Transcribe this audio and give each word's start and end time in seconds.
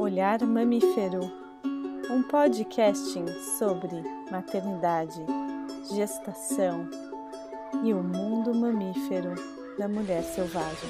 Olhar 0.00 0.40
Mamífero, 0.46 1.30
um 2.10 2.22
podcasting 2.22 3.26
sobre 3.58 4.02
maternidade, 4.30 5.20
gestação 5.94 6.88
e 7.84 7.92
o 7.92 8.02
mundo 8.02 8.54
mamífero 8.54 9.34
da 9.78 9.86
mulher 9.86 10.22
selvagem. 10.22 10.88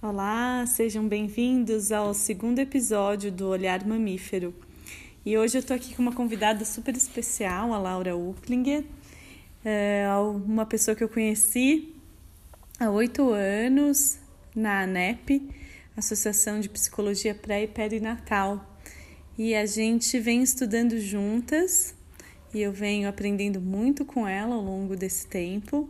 Olá, 0.00 0.64
sejam 0.64 1.08
bem-vindos 1.08 1.90
ao 1.90 2.14
segundo 2.14 2.60
episódio 2.60 3.32
do 3.32 3.48
Olhar 3.48 3.84
Mamífero. 3.84 4.54
E 5.26 5.36
hoje 5.36 5.58
eu 5.58 5.64
tô 5.64 5.74
aqui 5.74 5.96
com 5.96 6.02
uma 6.02 6.14
convidada 6.14 6.64
super 6.64 6.96
especial, 6.96 7.74
a 7.74 7.78
Laura 7.78 8.16
Uplinger, 8.16 8.84
é 9.64 10.06
uma 10.46 10.64
pessoa 10.64 10.94
que 10.94 11.02
eu 11.02 11.08
conheci 11.08 11.93
há 12.78 12.90
oito 12.90 13.30
anos 13.30 14.18
na 14.54 14.82
ANEP, 14.82 15.48
Associação 15.96 16.58
de 16.58 16.68
Psicologia 16.68 17.34
Pré 17.34 17.62
e 17.62 17.68
Perinatal. 17.68 18.78
E 19.38 19.54
a 19.54 19.64
gente 19.64 20.18
vem 20.18 20.42
estudando 20.42 20.98
juntas 20.98 21.94
e 22.52 22.60
eu 22.60 22.72
venho 22.72 23.08
aprendendo 23.08 23.60
muito 23.60 24.04
com 24.04 24.26
ela 24.26 24.56
ao 24.56 24.62
longo 24.62 24.96
desse 24.96 25.26
tempo 25.26 25.88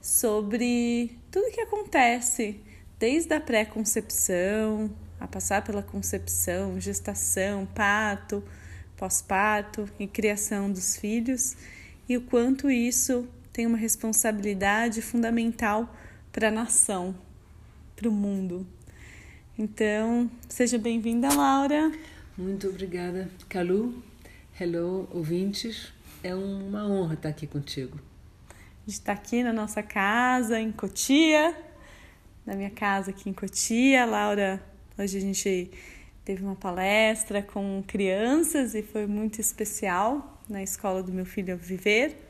sobre 0.00 1.10
tudo 1.30 1.52
que 1.52 1.60
acontece 1.60 2.58
desde 2.98 3.34
a 3.34 3.40
pré-concepção, 3.40 4.90
a 5.20 5.26
passar 5.26 5.62
pela 5.62 5.82
concepção, 5.82 6.80
gestação, 6.80 7.66
parto, 7.66 8.42
pós-parto 8.96 9.88
e 9.98 10.06
criação 10.06 10.70
dos 10.72 10.96
filhos 10.96 11.54
e 12.08 12.16
o 12.16 12.22
quanto 12.22 12.70
isso 12.70 13.28
tem 13.58 13.66
uma 13.66 13.76
responsabilidade 13.76 15.02
fundamental 15.02 15.92
para 16.30 16.46
a 16.46 16.50
nação, 16.52 17.12
para 17.96 18.08
o 18.08 18.12
mundo. 18.12 18.64
Então, 19.58 20.30
seja 20.48 20.78
bem-vinda, 20.78 21.28
Laura. 21.34 21.90
Muito 22.36 22.68
obrigada, 22.68 23.28
Calu. 23.48 24.00
Hello, 24.60 25.08
ouvintes. 25.10 25.92
É 26.22 26.36
uma 26.36 26.86
honra 26.86 27.14
estar 27.14 27.30
aqui 27.30 27.48
contigo. 27.48 27.98
Gente 28.86 29.00
está 29.00 29.12
aqui 29.12 29.42
na 29.42 29.52
nossa 29.52 29.82
casa, 29.82 30.60
em 30.60 30.70
Cotia, 30.70 31.52
na 32.46 32.54
minha 32.54 32.70
casa 32.70 33.10
aqui 33.10 33.28
em 33.28 33.32
Cotia. 33.32 34.04
Laura, 34.04 34.62
hoje 34.96 35.18
a 35.18 35.20
gente 35.20 35.68
teve 36.24 36.44
uma 36.44 36.54
palestra 36.54 37.42
com 37.42 37.82
crianças 37.84 38.76
e 38.76 38.84
foi 38.84 39.08
muito 39.08 39.40
especial 39.40 40.40
na 40.48 40.62
escola 40.62 41.02
do 41.02 41.10
meu 41.10 41.26
filho 41.26 41.56
Viver. 41.56 42.27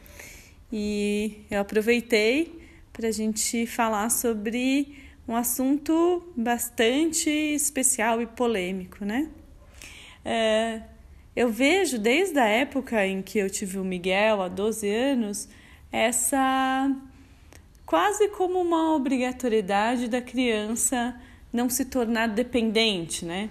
E 0.73 1.45
eu 1.51 1.61
aproveitei 1.61 2.61
para 2.93 3.09
a 3.09 3.13
gente 3.13 3.67
falar 3.67 4.11
sobre 4.11 4.97
um 5.27 5.35
assunto 5.35 6.23
bastante 6.37 7.31
especial 7.31 8.21
e 8.21 8.27
polêmico, 8.27 9.05
né? 9.05 9.29
É, 10.25 10.83
eu 11.37 11.51
vejo 11.51 11.99
desde 11.99 12.39
a 12.39 12.47
época 12.47 13.07
em 13.07 13.23
que 13.23 13.39
eu 13.39 13.49
tive 13.49 13.79
o 13.79 13.85
Miguel, 13.85 14.43
há 14.43 14.49
12 14.49 14.89
anos, 14.89 15.49
essa 15.93 16.91
quase 17.87 18.29
como 18.29 18.61
uma 18.61 18.95
obrigatoriedade 18.95 20.09
da 20.09 20.21
criança 20.21 21.19
não 21.53 21.71
se 21.71 21.87
tornar 21.87 22.27
dependente, 22.29 23.25
né? 23.25 23.49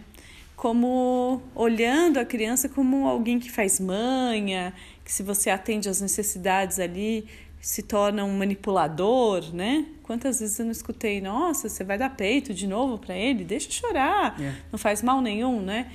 Como 0.58 1.42
olhando 1.56 2.18
a 2.18 2.26
criança 2.26 2.68
como 2.68 3.08
alguém 3.08 3.40
que 3.40 3.50
faz 3.50 3.80
manha, 3.80 4.74
que 5.06 5.14
se 5.14 5.24
você 5.24 5.50
atende 5.50 5.88
às 5.88 6.02
necessidades 6.02 6.80
ali, 6.80 7.26
se 7.62 7.82
torna 7.82 8.26
um 8.26 8.38
manipulador, 8.38 9.54
né? 9.54 9.86
Quantas 10.04 10.40
vezes 10.40 10.58
eu 10.58 10.66
não 10.66 10.72
escutei, 10.72 11.22
nossa, 11.22 11.70
você 11.70 11.84
vai 11.84 11.98
dar 11.98 12.10
peito 12.10 12.54
de 12.54 12.68
novo 12.68 12.98
para 12.98 13.16
ele? 13.16 13.44
Deixa 13.44 13.72
chorar, 13.72 14.42
é. 14.42 14.54
não 14.72 14.80
faz 14.80 15.02
mal 15.02 15.22
nenhum, 15.22 15.62
né? 15.62 15.92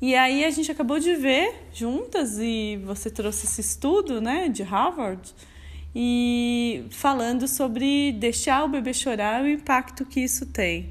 E 0.00 0.14
aí 0.14 0.44
a 0.44 0.50
gente 0.50 0.70
acabou 0.70 0.98
de 0.98 1.14
ver 1.14 1.54
juntas 1.72 2.38
e 2.38 2.78
você 2.84 3.10
trouxe 3.10 3.46
esse 3.46 3.60
estudo, 3.60 4.20
né, 4.20 4.48
de 4.48 4.62
Harvard, 4.62 5.34
e 5.94 6.84
falando 6.90 7.48
sobre 7.48 8.12
deixar 8.12 8.64
o 8.64 8.68
bebê 8.68 8.92
chorar 8.92 9.44
e 9.44 9.48
o 9.48 9.54
impacto 9.54 10.04
que 10.04 10.20
isso 10.20 10.46
tem. 10.46 10.90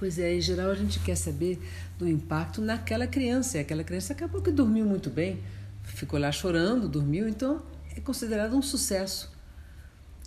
Pois 0.00 0.18
é, 0.18 0.34
em 0.34 0.40
geral 0.40 0.70
a 0.70 0.74
gente 0.74 0.98
quer 0.98 1.14
saber 1.14 1.60
do 1.96 2.08
impacto 2.08 2.60
naquela 2.60 3.06
criança. 3.06 3.58
E 3.58 3.60
aquela 3.60 3.84
criança 3.84 4.12
acabou 4.12 4.42
que 4.42 4.50
dormiu 4.50 4.84
muito 4.84 5.08
bem 5.08 5.38
ficou 5.94 6.18
lá 6.18 6.30
chorando, 6.32 6.88
dormiu, 6.88 7.28
então 7.28 7.62
é 7.96 8.00
considerado 8.00 8.56
um 8.56 8.62
sucesso. 8.62 9.30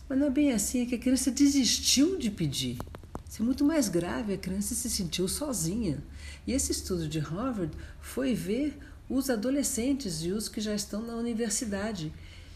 Mas 0.07 0.17
não 0.17 0.27
é 0.27 0.29
bem 0.29 0.51
assim, 0.51 0.81
é 0.81 0.85
que 0.85 0.95
a 0.95 0.99
criança 0.99 1.31
desistiu 1.31 2.17
de 2.17 2.29
pedir. 2.29 2.77
Isso 3.27 3.41
é 3.41 3.45
muito 3.45 3.63
mais 3.63 3.89
grave, 3.89 4.33
a 4.33 4.37
criança 4.37 4.75
se 4.75 4.89
sentiu 4.89 5.27
sozinha. 5.27 6.03
E 6.45 6.51
esse 6.51 6.71
estudo 6.71 7.07
de 7.07 7.19
Harvard 7.19 7.75
foi 7.99 8.33
ver 8.33 8.77
os 9.09 9.29
adolescentes 9.29 10.23
e 10.23 10.31
os 10.31 10.47
que 10.47 10.61
já 10.61 10.75
estão 10.75 11.01
na 11.01 11.15
universidade 11.15 12.13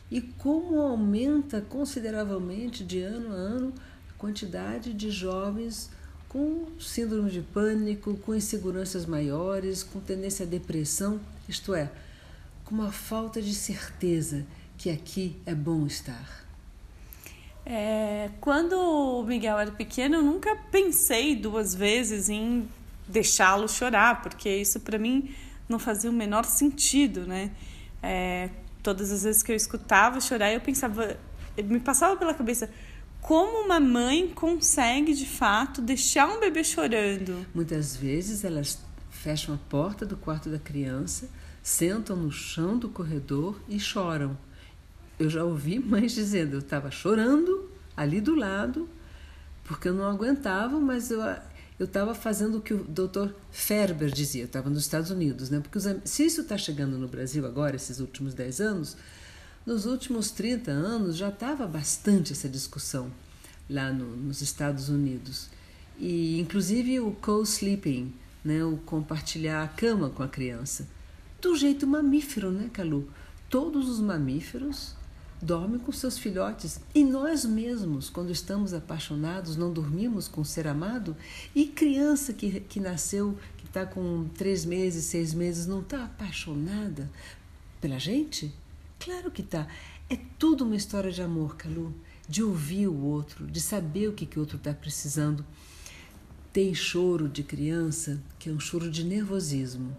e 0.09 0.21
como 0.21 0.79
aumenta 0.79 1.59
consideravelmente 1.61 2.83
de 2.83 3.01
ano 3.01 3.31
a 3.31 3.35
ano 3.35 3.73
a 4.09 4.13
quantidade 4.13 4.93
de 4.93 5.09
jovens 5.09 5.89
com 6.29 6.67
síndrome 6.79 7.31
de 7.31 7.41
pânico, 7.41 8.15
com 8.17 8.35
inseguranças 8.35 9.05
maiores, 9.05 9.83
com 9.83 9.99
tendência 9.99 10.45
à 10.45 10.49
depressão, 10.49 11.19
isto 11.47 11.73
é, 11.73 11.89
com 12.65 12.75
uma 12.75 12.91
falta 12.91 13.41
de 13.41 13.53
certeza 13.53 14.45
que 14.77 14.89
aqui 14.89 15.35
é 15.45 15.55
bom 15.55 15.85
estar? 15.87 16.45
É, 17.65 18.29
quando 18.39 18.73
o 18.73 19.23
Miguel 19.23 19.57
era 19.59 19.71
pequeno, 19.71 20.15
eu 20.15 20.23
nunca 20.23 20.55
pensei 20.71 21.35
duas 21.35 21.75
vezes 21.75 22.29
em 22.29 22.67
deixá-lo 23.07 23.67
chorar, 23.67 24.21
porque 24.21 24.49
isso 24.49 24.79
para 24.79 24.97
mim 24.97 25.33
não 25.67 25.79
fazia 25.79 26.09
o 26.09 26.13
menor 26.13 26.45
sentido, 26.45 27.25
né? 27.25 27.51
É, 28.01 28.49
todas 28.81 29.11
as 29.11 29.23
vezes 29.23 29.43
que 29.43 29.51
eu 29.51 29.55
escutava 29.55 30.21
chorar, 30.21 30.53
eu 30.53 30.61
pensava, 30.61 31.17
me 31.57 31.79
passava 31.79 32.15
pela 32.15 32.33
cabeça 32.33 32.69
como 33.21 33.65
uma 33.65 33.79
mãe 33.79 34.29
consegue 34.29 35.13
de 35.13 35.25
fato 35.25 35.81
deixar 35.81 36.27
um 36.27 36.39
bebê 36.39 36.63
chorando. 36.63 37.45
Muitas 37.53 37.95
vezes 37.95 38.43
elas 38.43 38.79
fecham 39.09 39.55
a 39.55 39.57
porta 39.57 40.05
do 40.05 40.15
quarto 40.15 40.49
da 40.49 40.59
criança 40.59 41.29
sentam 41.67 42.15
no 42.15 42.31
chão 42.31 42.77
do 42.77 42.87
corredor 42.87 43.59
e 43.67 43.77
choram. 43.77 44.37
Eu 45.19 45.29
já 45.29 45.43
ouvi 45.43 45.77
mães 45.79 46.13
dizendo: 46.13 46.53
eu 46.53 46.59
estava 46.59 46.89
chorando 46.89 47.69
ali 47.95 48.21
do 48.21 48.35
lado, 48.35 48.87
porque 49.65 49.89
eu 49.89 49.93
não 49.93 50.05
aguentava, 50.05 50.79
mas 50.79 51.11
eu 51.11 51.21
eu 51.79 51.85
estava 51.85 52.15
fazendo 52.15 52.57
o 52.57 52.61
que 52.61 52.73
o 52.73 52.83
doutor 52.83 53.35
Ferber 53.51 54.09
dizia, 54.09 54.41
eu 54.41 54.47
estava 54.47 54.67
nos 54.67 54.79
Estados 54.79 55.11
Unidos, 55.11 55.51
né? 55.51 55.59
Porque 55.59 55.77
os, 55.77 55.85
se 56.05 56.25
isso 56.25 56.41
está 56.41 56.57
chegando 56.57 56.97
no 56.97 57.07
Brasil 57.07 57.45
agora, 57.45 57.75
esses 57.75 57.99
últimos 57.99 58.33
10 58.33 58.61
anos, 58.61 58.97
nos 59.67 59.85
últimos 59.85 60.31
30 60.31 60.71
anos 60.71 61.17
já 61.17 61.27
estava 61.27 61.67
bastante 61.67 62.31
essa 62.31 62.47
discussão 62.47 63.11
lá 63.69 63.91
no, 63.91 64.15
nos 64.15 64.41
Estados 64.41 64.87
Unidos. 64.87 65.49
E 65.99 66.39
inclusive 66.39 67.01
o 67.01 67.11
co-sleeping, 67.11 68.13
né? 68.45 68.63
o 68.63 68.77
compartilhar 68.77 69.61
a 69.61 69.67
cama 69.67 70.09
com 70.09 70.23
a 70.23 70.27
criança 70.29 70.87
do 71.41 71.53
jeito 71.53 71.85
mamífero, 71.85 72.49
né, 72.49 72.69
Calu? 72.71 73.09
Todos 73.49 73.89
os 73.89 73.99
mamíferos 73.99 74.95
dormem 75.41 75.79
com 75.79 75.91
seus 75.91 76.17
filhotes 76.17 76.79
e 76.95 77.03
nós 77.03 77.43
mesmos, 77.43 78.09
quando 78.09 78.31
estamos 78.31 78.73
apaixonados, 78.73 79.57
não 79.57 79.73
dormimos 79.73 80.29
com 80.29 80.39
o 80.41 80.45
ser 80.45 80.65
amado? 80.65 81.13
E 81.53 81.65
criança 81.65 82.31
que, 82.31 82.61
que 82.61 82.79
nasceu, 82.79 83.37
que 83.57 83.65
está 83.65 83.85
com 83.85 84.29
três 84.37 84.63
meses, 84.63 85.03
seis 85.03 85.33
meses, 85.33 85.67
não 85.67 85.81
está 85.81 86.05
apaixonada 86.05 87.11
pela 87.81 87.99
gente? 87.99 88.55
Claro 88.99 89.31
que 89.31 89.41
está. 89.41 89.67
É 90.09 90.17
tudo 90.37 90.63
uma 90.63 90.75
história 90.75 91.11
de 91.11 91.21
amor, 91.21 91.55
Calu, 91.57 91.93
de 92.27 92.43
ouvir 92.43 92.87
o 92.87 92.95
outro, 92.95 93.45
de 93.47 93.59
saber 93.59 94.07
o 94.07 94.13
que, 94.13 94.25
que 94.25 94.37
o 94.37 94.41
outro 94.41 94.57
está 94.57 94.73
precisando. 94.73 95.45
Tem 96.51 96.73
choro 96.73 97.27
de 97.27 97.43
criança 97.43 98.21
que 98.39 98.49
é 98.49 98.53
um 98.53 98.59
choro 98.59 98.89
de 98.89 99.03
nervosismo 99.03 99.95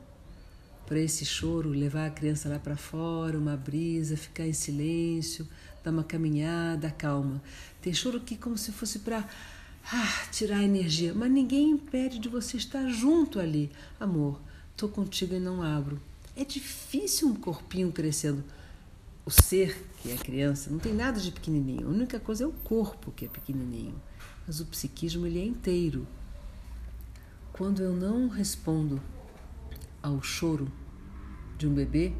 para 0.89 0.99
esse 0.99 1.27
choro, 1.27 1.69
levar 1.69 2.07
a 2.07 2.11
criança 2.11 2.49
lá 2.49 2.59
para 2.59 2.75
fora, 2.75 3.39
uma 3.39 3.55
brisa, 3.55 4.17
ficar 4.17 4.47
em 4.47 4.55
silêncio, 4.55 5.47
dar 5.85 5.91
uma 5.91 6.03
caminhada, 6.03 6.91
calma. 6.91 7.43
Tem 7.83 7.93
choro 7.93 8.21
que 8.21 8.37
como 8.37 8.57
se 8.57 8.73
fosse 8.73 9.01
para 9.01 9.29
ah, 9.93 10.27
tirar 10.33 10.57
a 10.57 10.65
energia, 10.65 11.13
mas 11.15 11.31
ninguém 11.31 11.71
impede 11.73 12.19
de 12.19 12.31
você 12.31 12.57
estar 12.57 12.89
junto 12.89 13.39
ali. 13.39 13.71
Amor, 14.01 14.41
tô 14.75 14.89
contigo 14.89 15.35
e 15.35 15.39
não 15.39 15.63
abro. 15.63 16.01
É 16.35 16.43
difícil 16.43 17.29
um 17.29 17.35
corpinho 17.35 17.93
crescendo. 17.93 18.43
O 19.29 19.31
ser, 19.31 19.87
que 20.01 20.11
é 20.11 20.17
criança, 20.17 20.71
não 20.71 20.79
tem 20.79 20.95
nada 20.95 21.21
de 21.21 21.31
pequenininho. 21.31 21.87
A 21.87 21.91
única 21.91 22.19
coisa 22.19 22.45
é 22.45 22.47
o 22.47 22.53
corpo 22.65 23.13
que 23.13 23.27
é 23.27 23.29
pequenininho. 23.29 23.95
Mas 24.47 24.59
o 24.59 24.65
psiquismo 24.65 25.27
ele 25.27 25.39
é 25.39 25.45
inteiro. 25.45 26.09
Quando 27.53 27.83
eu 27.83 27.93
não 27.93 28.29
respondo 28.29 28.99
ao 30.03 30.23
choro 30.23 30.73
de 31.59 31.69
um 31.69 31.75
bebê, 31.75 32.15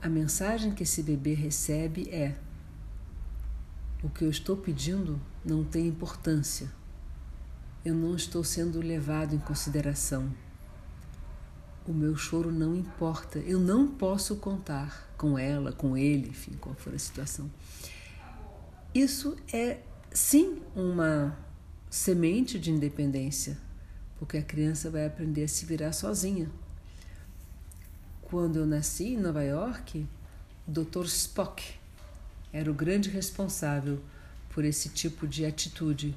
a 0.00 0.08
mensagem 0.08 0.72
que 0.72 0.84
esse 0.84 1.02
bebê 1.02 1.34
recebe 1.34 2.08
é: 2.10 2.38
o 4.04 4.08
que 4.08 4.24
eu 4.24 4.30
estou 4.30 4.56
pedindo 4.56 5.20
não 5.44 5.64
tem 5.64 5.88
importância. 5.88 6.70
Eu 7.84 7.96
não 7.96 8.14
estou 8.14 8.44
sendo 8.44 8.78
levado 8.78 9.34
em 9.34 9.40
consideração. 9.40 10.32
O 11.90 11.92
meu 11.92 12.16
choro 12.16 12.52
não 12.52 12.76
importa. 12.76 13.40
Eu 13.40 13.58
não 13.58 13.88
posso 13.88 14.36
contar 14.36 15.12
com 15.18 15.36
ela, 15.36 15.72
com 15.72 15.96
ele, 15.96 16.28
enfim, 16.28 16.52
qual 16.60 16.72
for 16.76 16.94
a 16.94 16.98
situação. 17.00 17.50
Isso 18.94 19.36
é 19.52 19.80
sim 20.12 20.62
uma 20.76 21.36
semente 21.90 22.60
de 22.60 22.70
independência, 22.70 23.58
porque 24.20 24.38
a 24.38 24.42
criança 24.42 24.88
vai 24.88 25.04
aprender 25.04 25.42
a 25.42 25.48
se 25.48 25.66
virar 25.66 25.90
sozinha. 25.92 26.48
Quando 28.22 28.60
eu 28.60 28.66
nasci 28.66 29.14
em 29.14 29.16
Nova 29.16 29.42
York, 29.42 30.06
o 30.68 30.70
Dr. 30.70 31.06
Spock 31.06 31.74
era 32.52 32.70
o 32.70 32.74
grande 32.74 33.10
responsável 33.10 33.98
por 34.50 34.64
esse 34.64 34.90
tipo 34.90 35.26
de 35.26 35.44
atitude. 35.44 36.16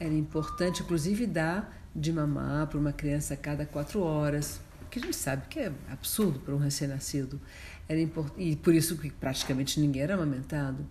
Era 0.00 0.14
importante, 0.14 0.82
inclusive, 0.82 1.26
dar 1.26 1.78
de 1.94 2.10
mamar 2.10 2.68
para 2.68 2.78
uma 2.78 2.92
criança 2.94 3.34
a 3.34 3.36
cada 3.36 3.66
quatro 3.66 4.00
horas, 4.00 4.62
que 4.88 4.98
a 4.98 5.02
gente 5.02 5.16
sabe 5.16 5.46
que 5.48 5.58
é 5.58 5.72
absurdo 5.90 6.40
para 6.40 6.54
um 6.54 6.58
recém-nascido. 6.58 7.40
Era 7.88 8.00
import... 8.00 8.32
E 8.36 8.56
por 8.56 8.74
isso 8.74 8.96
que 8.96 9.10
praticamente 9.10 9.80
ninguém 9.80 10.02
era 10.02 10.14
amamentado. 10.14 10.86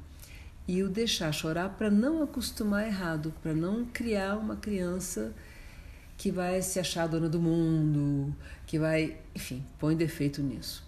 E 0.67 0.83
o 0.83 0.89
deixar 0.89 1.31
chorar 1.31 1.69
para 1.69 1.89
não 1.89 2.21
acostumar 2.23 2.85
errado, 2.85 3.33
para 3.41 3.53
não 3.53 3.85
criar 3.85 4.37
uma 4.37 4.55
criança 4.55 5.33
que 6.17 6.31
vai 6.31 6.61
se 6.61 6.79
achar 6.79 7.07
dona 7.07 7.29
do 7.29 7.39
mundo, 7.39 8.35
que 8.65 8.79
vai, 8.79 9.17
enfim, 9.35 9.63
põe 9.79 9.95
defeito 9.95 10.41
nisso. 10.41 10.85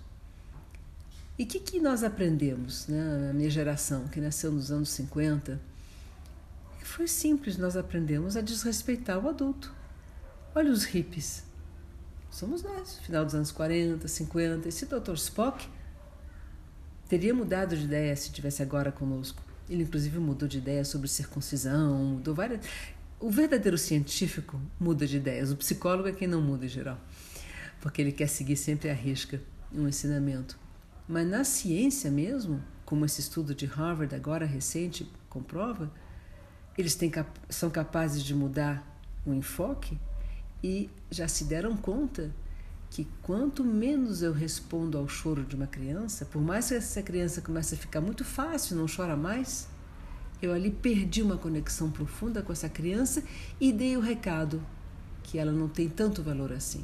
E 1.38 1.44
o 1.44 1.48
que, 1.48 1.60
que 1.60 1.80
nós 1.80 2.04
aprendemos, 2.04 2.88
né, 2.88 3.30
a 3.30 3.34
minha 3.34 3.50
geração, 3.50 4.08
que 4.08 4.20
nasceu 4.20 4.52
nos 4.52 4.72
anos 4.72 4.90
50? 4.90 5.62
Foi 6.84 7.08
simples, 7.08 7.58
nós 7.58 7.78
aprendemos 7.78 8.36
a 8.36 8.42
desrespeitar 8.42 9.24
o 9.24 9.30
adulto. 9.30 9.72
Olha 10.54 10.72
os 10.72 10.84
hippies. 10.84 11.44
Somos 12.32 12.62
nós, 12.62 13.00
final 13.00 13.26
dos 13.26 13.34
anos 13.34 13.52
40, 13.52 14.08
50. 14.08 14.70
Esse 14.70 14.86
Dr. 14.86 15.14
Spock 15.14 15.68
teria 17.08 17.34
mudado 17.34 17.76
de 17.76 17.84
ideia 17.84 18.16
se 18.16 18.32
tivesse 18.32 18.62
agora 18.62 18.92
conosco. 18.92 19.42
Ele, 19.70 19.84
inclusive, 19.84 20.20
mudou 20.20 20.48
de 20.48 20.60
ideia 20.60 20.86
sobre 20.86 21.08
circuncisão, 21.08 21.96
mudou 21.96 22.34
várias. 22.36 22.66
O 23.20 23.30
verdadeiro 23.30 23.78
científico 23.78 24.62
muda 24.80 25.06
de 25.06 25.18
ideias, 25.18 25.52
o 25.52 25.58
psicólogo 25.58 26.08
é 26.08 26.12
quem 26.12 26.28
não 26.28 26.42
muda 26.42 26.66
em 26.66 26.70
geral, 26.70 26.98
porque 27.82 28.02
ele 28.02 28.12
quer 28.12 28.28
seguir 28.28 28.56
sempre 28.56 28.90
à 28.90 28.94
risca 28.94 29.42
um 29.74 29.88
ensinamento. 29.88 30.58
Mas 31.08 31.28
na 31.28 31.44
ciência 31.44 32.10
mesmo, 32.10 32.64
como 32.86 33.06
esse 33.06 33.20
estudo 33.20 33.54
de 33.54 33.66
Harvard 33.66 34.16
agora 34.16 34.46
recente 34.46 35.12
comprova, 35.28 35.92
eles 36.78 36.98
são 37.50 37.70
capazes 37.70 38.24
de 38.24 38.34
mudar 38.34 38.86
o 39.26 39.34
enfoque 39.34 40.00
e 40.64 40.90
já 41.10 41.28
se 41.28 41.46
deram 41.46 41.76
conta 41.76 42.34
que 42.90 43.08
quanto 43.22 43.64
menos 43.64 44.22
eu 44.22 44.34
respondo 44.34 44.98
ao 44.98 45.08
choro 45.08 45.44
de 45.44 45.56
uma 45.56 45.68
criança, 45.68 46.26
por 46.26 46.42
mais 46.42 46.70
que 46.70 46.76
essa 46.76 47.02
criança 47.04 47.42
comece 47.42 47.76
a 47.76 47.78
ficar 47.78 48.02
muito 48.02 48.26
fácil, 48.26 48.76
não 48.76 48.88
chora 48.88 49.16
mais, 49.16 49.68
eu 50.42 50.54
ali 50.54 50.72
perdi 50.72 51.22
uma 51.22 51.38
conexão 51.38 51.92
profunda 51.92 52.42
com 52.42 52.52
essa 52.52 52.68
criança 52.68 53.24
e 53.60 53.72
dei 53.72 53.96
o 53.96 54.00
recado 54.00 54.62
que 55.24 55.38
ela 55.38 55.52
não 55.52 55.68
tem 55.68 55.88
tanto 55.88 56.24
valor 56.24 56.52
assim. 56.52 56.84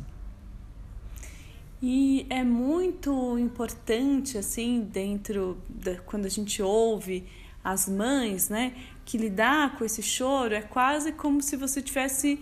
E 1.81 2.25
é 2.29 2.43
muito 2.43 3.37
importante, 3.37 4.37
assim, 4.37 4.81
dentro 4.91 5.57
da, 5.69 5.97
quando 5.99 6.25
a 6.25 6.29
gente 6.29 6.61
ouve 6.61 7.25
as 7.63 7.89
mães, 7.89 8.49
né, 8.49 8.75
que 9.03 9.17
lidar 9.17 9.75
com 9.77 9.83
esse 9.83 10.01
choro 10.03 10.53
é 10.53 10.61
quase 10.61 11.11
como 11.11 11.41
se 11.41 11.55
você 11.55 11.81
tivesse 11.81 12.39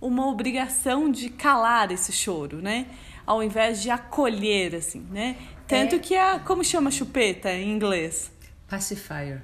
uma 0.00 0.26
obrigação 0.26 1.10
de 1.10 1.28
calar 1.28 1.90
esse 1.92 2.12
choro, 2.12 2.62
né, 2.62 2.86
ao 3.26 3.42
invés 3.42 3.82
de 3.82 3.90
acolher, 3.90 4.74
assim, 4.74 5.06
né. 5.10 5.36
Tanto 5.66 5.96
é... 5.96 5.98
que 5.98 6.16
a 6.16 6.38
como 6.40 6.64
chama 6.64 6.90
chupeta 6.90 7.52
em 7.52 7.70
inglês? 7.70 8.32
Pacifier. 8.68 9.42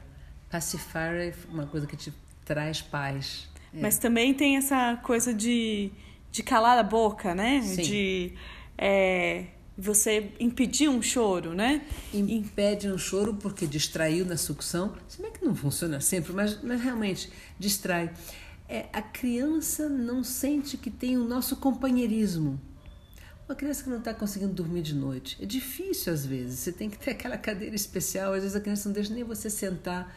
Pacifier 0.50 1.14
é 1.14 1.34
uma 1.50 1.66
coisa 1.66 1.86
que 1.86 1.96
te 1.96 2.12
traz 2.44 2.80
paz. 2.80 3.48
É. 3.74 3.80
Mas 3.80 3.98
também 3.98 4.32
tem 4.32 4.56
essa 4.56 4.96
coisa 5.02 5.34
de, 5.34 5.90
de 6.30 6.42
calar 6.42 6.78
a 6.78 6.82
boca, 6.82 7.34
né? 7.34 7.60
Sim. 7.62 7.82
De 7.82 8.32
é, 8.78 9.46
você 9.76 10.32
impedir 10.40 10.88
um 10.88 11.02
choro, 11.02 11.54
né? 11.54 11.82
Impede 12.14 12.88
um 12.88 12.96
choro 12.96 13.34
porque 13.34 13.66
distraiu 13.66 14.24
na 14.24 14.36
sucção. 14.36 14.94
Se 15.08 15.20
bem 15.20 15.30
que 15.30 15.44
não 15.44 15.54
funciona 15.54 16.00
sempre, 16.00 16.32
mas, 16.32 16.62
mas 16.62 16.80
realmente 16.80 17.30
distrai. 17.58 18.10
É, 18.68 18.86
a 18.92 19.00
criança 19.00 19.88
não 19.88 20.24
sente 20.24 20.76
que 20.76 20.90
tem 20.90 21.16
o 21.16 21.24
nosso 21.24 21.56
companheirismo. 21.56 22.60
Uma 23.48 23.54
criança 23.54 23.84
que 23.84 23.90
não 23.90 23.98
está 23.98 24.12
conseguindo 24.12 24.52
dormir 24.52 24.82
de 24.82 24.94
noite. 24.94 25.36
É 25.40 25.46
difícil 25.46 26.12
às 26.12 26.26
vezes. 26.26 26.58
Você 26.58 26.72
tem 26.72 26.90
que 26.90 26.98
ter 26.98 27.12
aquela 27.12 27.38
cadeira 27.38 27.76
especial. 27.76 28.32
Às 28.32 28.42
vezes 28.42 28.56
a 28.56 28.60
criança 28.60 28.88
não 28.88 28.94
deixa 28.94 29.14
nem 29.14 29.22
você 29.22 29.48
sentar. 29.48 30.12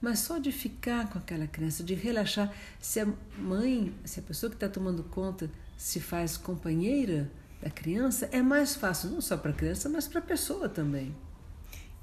Mas 0.00 0.18
só 0.20 0.38
de 0.38 0.52
ficar 0.52 1.08
com 1.10 1.18
aquela 1.18 1.46
criança, 1.46 1.82
de 1.82 1.94
relaxar. 1.94 2.52
Se 2.78 3.00
a 3.00 3.08
mãe, 3.38 3.94
se 4.04 4.20
a 4.20 4.22
pessoa 4.22 4.50
que 4.50 4.56
está 4.56 4.68
tomando 4.68 5.02
conta 5.02 5.50
se 5.76 5.98
faz 5.98 6.36
companheira, 6.36 7.30
da 7.60 7.70
criança 7.70 8.28
é 8.30 8.40
mais 8.42 8.76
fácil, 8.76 9.10
não 9.10 9.20
só 9.20 9.36
para 9.36 9.50
a 9.50 9.54
criança, 9.54 9.88
mas 9.88 10.06
para 10.06 10.20
a 10.20 10.22
pessoa 10.22 10.68
também. 10.68 11.14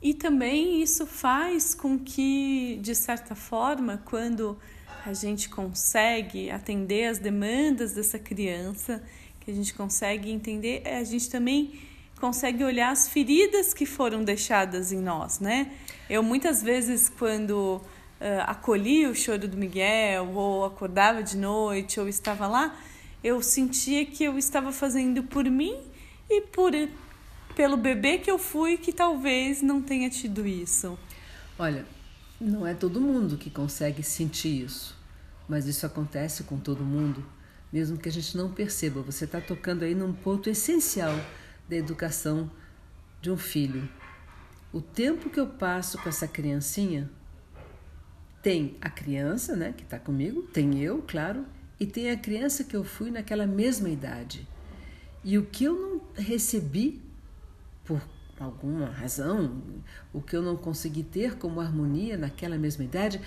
E 0.06 0.14
também 0.14 0.84
isso 0.84 1.08
faz 1.08 1.74
com 1.74 1.98
que, 1.98 2.78
de 2.80 2.94
certa 2.94 3.34
forma, 3.34 4.00
quando 4.06 4.56
a 5.04 5.14
gente 5.14 5.50
consegue 5.50 6.52
atender 6.52 7.06
as 7.06 7.18
demandas 7.18 7.94
dessa 7.94 8.20
criança, 8.20 9.02
que 9.40 9.50
a 9.50 9.54
gente 9.56 9.74
consegue 9.74 10.30
entender, 10.30 10.84
a 10.88 11.04
gente 11.04 11.28
também 11.28 11.82
consegue 12.20 12.64
olhar 12.64 12.92
as 12.92 13.08
feridas 13.08 13.74
que 13.74 13.88
foram 13.88 14.24
deixadas 14.24 14.92
em 14.92 15.02
nós, 15.02 15.40
né? 15.40 15.72
Eu 16.08 16.22
muitas 16.22 16.62
vezes 16.62 17.10
quando 17.10 17.82
uh, 17.82 17.82
acolhi 18.46 19.08
o 19.08 19.16
choro 19.16 19.48
do 19.48 19.58
Miguel, 19.58 20.30
ou 20.36 20.66
acordava 20.66 21.24
de 21.24 21.36
noite, 21.36 22.00
ou 22.00 22.08
estava 22.08 22.46
lá, 22.46 22.78
eu 23.24 23.42
sentia 23.42 24.06
que 24.06 24.24
eu 24.24 24.38
estava 24.38 24.72
fazendo 24.72 25.24
por 25.24 25.46
mim 25.46 25.76
e 26.30 26.42
por 26.42 26.76
pelo 27.56 27.78
bebê 27.78 28.18
que 28.18 28.30
eu 28.30 28.38
fui 28.38 28.78
que 28.78 28.92
talvez 28.92 29.62
não 29.62 29.82
tenha 29.82 30.10
tido 30.10 30.46
isso. 30.46 31.00
Olha, 31.58 31.86
não 32.40 32.68
é 32.68 32.74
todo 32.74 33.00
mundo 33.00 33.38
que 33.38 33.50
consegue 33.50 34.04
sentir 34.04 34.64
isso, 34.66 34.96
mas 35.48 35.66
isso 35.66 35.86
acontece 35.86 36.44
com 36.44 36.60
todo 36.60 36.84
mundo, 36.84 37.26
mesmo 37.72 37.98
que 37.98 38.10
a 38.10 38.12
gente 38.12 38.36
não 38.36 38.52
perceba. 38.52 39.02
Você 39.02 39.24
está 39.24 39.40
tocando 39.40 39.84
aí 39.84 39.96
num 39.96 40.12
ponto 40.12 40.50
essencial 40.50 41.14
da 41.70 41.78
educação 41.78 42.52
de 43.22 43.32
um 43.32 43.38
filho. 43.38 43.88
O 44.74 44.82
tempo 44.82 45.30
que 45.30 45.40
eu 45.40 45.48
passo 45.48 45.98
com 45.98 46.10
essa 46.10 46.28
criancinha 46.28 47.10
tem 48.44 48.76
a 48.82 48.90
criança, 48.90 49.56
né, 49.56 49.74
que 49.76 49.84
está 49.84 49.98
comigo, 49.98 50.44
tem 50.44 50.84
eu, 50.84 51.04
claro, 51.08 51.46
e 51.80 51.86
tem 51.86 52.12
a 52.12 52.18
criança 52.18 52.64
que 52.64 52.76
eu 52.76 52.84
fui 52.84 53.10
naquela 53.10 53.48
mesma 53.48 53.90
idade. 53.90 54.48
E 55.24 55.38
o 55.38 55.46
que 55.46 55.64
eu 55.64 55.74
não 55.74 56.02
recebi 56.14 57.02
por 57.86 58.02
alguma 58.40 58.88
razão, 58.88 59.62
o 60.12 60.22
que 60.22 60.36
eu 60.36 60.42
não 60.42 60.58
consegui 60.58 61.04
ter 61.04 61.38
como 61.38 61.62
harmonia 61.62 62.18
naquela 62.18 62.58
mesma 62.58 62.84
idade, 62.84 63.22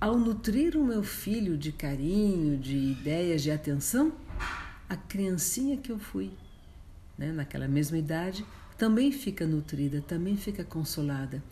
ao 0.00 0.18
nutrir 0.18 0.76
o 0.76 0.84
meu 0.84 1.02
filho 1.02 1.56
de 1.56 1.72
carinho, 1.72 2.56
de 2.56 2.76
ideias, 2.76 3.42
de 3.42 3.50
atenção, 3.50 4.12
a 4.88 4.96
criancinha 4.96 5.76
que 5.76 5.92
eu 5.92 5.98
fui, 5.98 6.32
né, 7.16 7.30
naquela 7.30 7.68
mesma 7.68 7.98
idade, 7.98 8.44
também 8.76 9.10
fica 9.12 9.46
nutrida, 9.46 10.00
também 10.00 10.36
fica 10.36 10.64
consolada. 10.64 11.42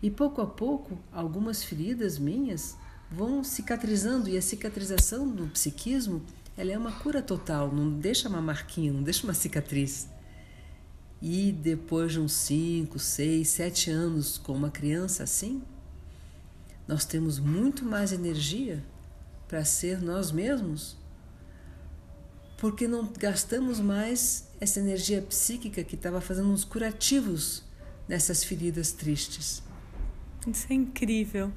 E 0.00 0.10
pouco 0.10 0.40
a 0.40 0.46
pouco, 0.46 0.98
algumas 1.12 1.64
feridas 1.64 2.18
minhas 2.18 2.76
vão 3.10 3.42
cicatrizando 3.42 4.28
e 4.28 4.36
a 4.36 4.42
cicatrização 4.42 5.28
do 5.28 5.46
psiquismo 5.48 6.22
ela 6.56 6.72
é 6.72 6.78
uma 6.78 6.92
cura 6.92 7.22
total, 7.22 7.72
não 7.72 7.90
deixa 7.90 8.28
uma 8.28 8.40
marquinha, 8.40 8.92
não 8.92 9.02
deixa 9.02 9.24
uma 9.24 9.34
cicatriz. 9.34 10.08
E 11.20 11.50
depois 11.52 12.12
de 12.12 12.20
uns 12.20 12.32
5, 12.32 12.98
6, 12.98 13.48
7 13.48 13.90
anos 13.90 14.38
com 14.38 14.52
uma 14.52 14.70
criança 14.70 15.24
assim, 15.24 15.62
nós 16.86 17.04
temos 17.04 17.38
muito 17.38 17.84
mais 17.84 18.12
energia 18.12 18.84
para 19.48 19.64
ser 19.64 20.00
nós 20.00 20.30
mesmos, 20.30 20.96
porque 22.56 22.86
não 22.86 23.10
gastamos 23.18 23.80
mais 23.80 24.48
essa 24.60 24.80
energia 24.80 25.22
psíquica 25.22 25.82
que 25.82 25.94
estava 25.94 26.20
fazendo 26.20 26.50
uns 26.50 26.64
curativos 26.64 27.64
nessas 28.08 28.44
feridas 28.44 28.92
tristes. 28.92 29.62
Isso 30.46 30.66
é 30.70 30.74
incrível. 30.74 31.52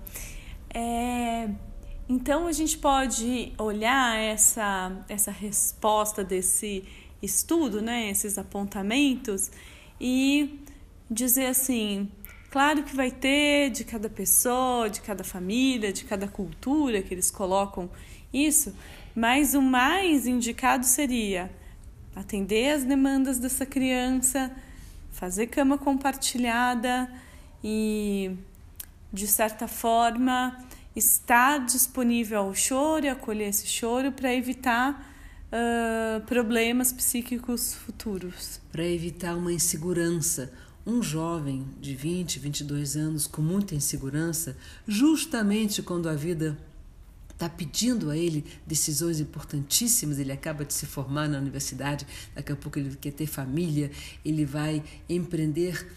É, 0.70 1.50
então 2.08 2.48
a 2.48 2.52
gente 2.52 2.78
pode 2.78 3.54
olhar 3.58 4.18
essa, 4.18 5.04
essa 5.08 5.32
resposta 5.32 6.24
desse 6.24 6.84
estudo, 7.22 7.82
né, 7.82 8.10
esses 8.10 8.38
apontamentos, 8.38 9.52
e 10.00 10.60
dizer 11.10 11.48
assim: 11.48 12.10
Claro 12.52 12.84
que 12.84 12.94
vai 12.94 13.10
ter 13.10 13.70
de 13.70 13.86
cada 13.86 14.10
pessoa, 14.10 14.90
de 14.90 15.00
cada 15.00 15.24
família, 15.24 15.94
de 15.94 16.04
cada 16.04 16.28
cultura 16.28 17.02
que 17.02 17.14
eles 17.14 17.32
colocam 17.32 17.90
isso, 18.34 18.76
mas 19.16 19.54
o 19.54 19.62
mais 19.62 20.28
indicado 20.28 20.86
seria 20.86 21.50
atender 22.16 22.74
as 22.74 22.84
demandas 22.84 23.40
dessa 23.40 23.66
criança, 23.66 24.52
fazer 25.12 25.48
cama 25.48 25.78
compartilhada 25.78 27.10
e, 27.64 28.36
de 29.14 29.28
certa 29.28 29.68
forma, 29.68 30.58
estar 30.96 31.60
disponível 31.60 32.40
ao 32.40 32.54
choro 32.54 33.06
e 33.06 33.10
acolher 33.10 33.48
esse 33.48 33.68
choro 33.68 34.12
para 34.12 34.34
evitar 34.34 35.11
uh, 35.52 36.22
problemas 36.26 36.92
psíquicos 36.92 37.74
futuros. 37.74 38.60
Para 38.72 38.86
evitar 38.86 39.36
uma 39.36 39.52
insegurança. 39.52 40.52
Um 40.86 41.04
jovem 41.04 41.68
de 41.80 41.96
20, 41.96 42.40
22 42.40 42.98
anos 42.98 43.28
com 43.28 43.40
muita 43.40 43.76
insegurança, 43.76 44.58
justamente 44.88 45.84
quando 45.84 46.10
a 46.10 46.16
vida 46.16 46.58
está 47.32 47.48
pedindo 47.48 48.10
a 48.10 48.18
ele 48.18 48.44
decisões 48.66 49.20
importantíssimas. 49.20 50.18
Ele 50.18 50.32
acaba 50.32 50.66
de 50.66 50.74
se 50.74 50.88
formar 50.88 51.28
na 51.28 51.38
universidade, 51.38 52.08
daqui 52.34 52.52
a 52.52 52.56
pouco 52.56 52.80
ele 52.80 52.96
quer 52.96 53.12
ter 53.12 53.28
família, 53.28 53.92
ele 54.26 54.44
vai 54.44 54.84
empreender 55.08 55.88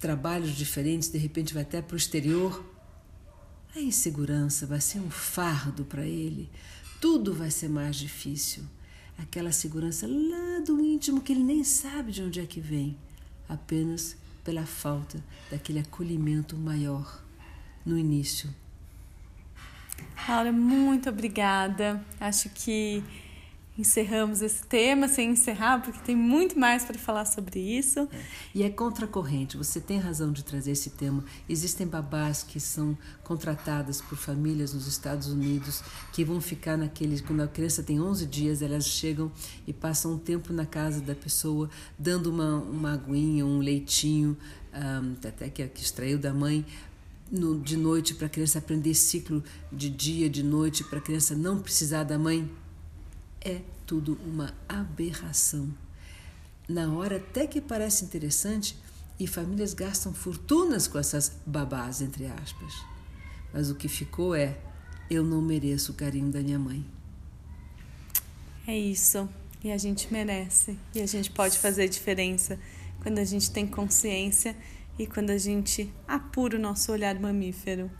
trabalhos 0.00 0.56
diferentes, 0.56 1.08
de 1.08 1.18
repente 1.18 1.54
vai 1.54 1.62
até 1.62 1.80
para 1.80 1.94
o 1.94 1.96
exterior. 1.96 2.64
A 3.76 3.80
insegurança 3.80 4.66
vai 4.66 4.80
ser 4.80 4.98
um 4.98 5.10
fardo 5.10 5.84
para 5.84 6.04
ele, 6.04 6.50
tudo 7.00 7.32
vai 7.32 7.50
ser 7.50 7.68
mais 7.68 7.94
difícil. 7.94 8.64
Aquela 9.18 9.52
segurança 9.52 10.06
lá 10.06 10.60
do 10.64 10.80
íntimo 10.80 11.20
que 11.20 11.32
ele 11.32 11.42
nem 11.42 11.62
sabe 11.64 12.12
de 12.12 12.22
onde 12.22 12.40
é 12.40 12.46
que 12.46 12.60
vem, 12.60 12.96
apenas 13.48 14.16
pela 14.44 14.66
falta 14.66 15.22
daquele 15.50 15.78
acolhimento 15.78 16.56
maior 16.56 17.22
no 17.86 17.96
início 17.96 18.52
Laura, 20.28 20.52
muito 20.52 21.08
obrigada. 21.08 22.02
Acho 22.20 22.48
que 22.50 23.02
encerramos 23.78 24.42
esse 24.42 24.64
tema 24.66 25.08
sem 25.08 25.30
encerrar, 25.30 25.80
porque 25.80 25.98
tem 26.00 26.14
muito 26.14 26.58
mais 26.58 26.84
para 26.84 26.98
falar 26.98 27.24
sobre 27.24 27.58
isso. 27.58 28.00
É. 28.00 28.24
E 28.54 28.62
é 28.62 28.70
contracorrente, 28.70 29.56
você 29.56 29.80
tem 29.80 29.98
razão 29.98 30.30
de 30.30 30.44
trazer 30.44 30.72
esse 30.72 30.90
tema. 30.90 31.24
Existem 31.48 31.86
babás 31.86 32.42
que 32.42 32.60
são 32.60 32.96
contratadas 33.24 34.00
por 34.00 34.18
famílias 34.18 34.74
nos 34.74 34.86
Estados 34.86 35.28
Unidos 35.28 35.82
que 36.12 36.24
vão 36.24 36.40
ficar 36.40 36.76
naquele. 36.76 37.20
Quando 37.22 37.40
a 37.40 37.48
criança 37.48 37.82
tem 37.82 38.00
11 38.00 38.26
dias, 38.26 38.60
elas 38.60 38.84
chegam 38.84 39.32
e 39.66 39.72
passam 39.72 40.12
um 40.12 40.18
tempo 40.18 40.52
na 40.52 40.66
casa 40.66 41.00
da 41.00 41.14
pessoa, 41.14 41.70
dando 41.98 42.26
uma, 42.28 42.56
uma 42.56 42.92
aguinha, 42.92 43.46
um 43.46 43.58
leitinho, 43.58 44.36
um, 44.74 45.26
até 45.26 45.48
que, 45.48 45.66
que 45.68 45.82
extraiu 45.82 46.18
da 46.18 46.34
mãe, 46.34 46.64
no, 47.30 47.58
de 47.58 47.78
noite 47.78 48.14
para 48.14 48.26
a 48.26 48.30
criança 48.30 48.58
aprender 48.58 48.92
ciclo 48.94 49.42
de 49.72 49.88
dia, 49.88 50.28
de 50.28 50.42
noite, 50.42 50.84
para 50.84 50.98
a 50.98 51.02
criança 51.02 51.34
não 51.34 51.58
precisar 51.58 52.04
da 52.04 52.18
mãe, 52.18 52.48
é 53.44 53.60
tudo 53.86 54.18
uma 54.24 54.54
aberração. 54.68 55.68
Na 56.68 56.92
hora 56.92 57.16
até 57.16 57.46
que 57.46 57.60
parece 57.60 58.04
interessante, 58.04 58.76
e 59.18 59.26
famílias 59.26 59.74
gastam 59.74 60.12
fortunas 60.12 60.88
com 60.88 60.98
essas 60.98 61.36
babás, 61.46 62.00
entre 62.00 62.26
aspas. 62.26 62.74
Mas 63.52 63.70
o 63.70 63.74
que 63.74 63.88
ficou 63.88 64.34
é: 64.34 64.58
eu 65.10 65.22
não 65.22 65.40
mereço 65.40 65.92
o 65.92 65.94
carinho 65.94 66.30
da 66.30 66.40
minha 66.40 66.58
mãe. 66.58 66.84
É 68.66 68.76
isso. 68.76 69.28
E 69.62 69.70
a 69.70 69.78
gente 69.78 70.12
merece. 70.12 70.76
E 70.94 71.00
a 71.00 71.06
gente 71.06 71.30
pode 71.30 71.58
fazer 71.58 71.88
diferença 71.88 72.58
quando 73.00 73.18
a 73.18 73.24
gente 73.24 73.50
tem 73.50 73.66
consciência 73.66 74.56
e 74.98 75.06
quando 75.06 75.30
a 75.30 75.38
gente 75.38 75.92
apura 76.06 76.56
o 76.56 76.60
nosso 76.60 76.90
olhar 76.90 77.18
mamífero. 77.18 77.90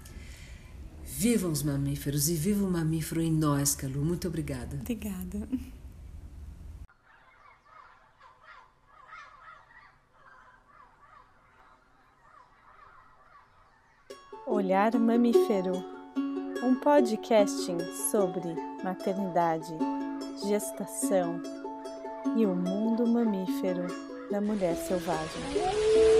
Vivam 1.14 1.52
os 1.52 1.62
mamíferos 1.62 2.30
e 2.30 2.34
viva 2.34 2.64
o 2.64 2.70
mamífero 2.70 3.20
em 3.20 3.30
nós, 3.30 3.74
Calu. 3.74 4.02
Muito 4.02 4.26
obrigada. 4.26 4.76
Obrigada. 4.80 5.46
Olhar 14.46 14.98
Mamífero, 14.98 15.84
um 16.64 16.74
podcasting 16.76 17.78
sobre 18.10 18.54
maternidade, 18.82 19.72
gestação 20.48 21.40
e 22.36 22.46
o 22.46 22.56
mundo 22.56 23.06
mamífero 23.06 23.86
da 24.30 24.40
mulher 24.40 24.74
selvagem. 24.76 26.11